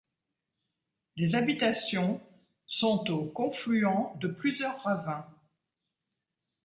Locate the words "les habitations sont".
1.15-3.11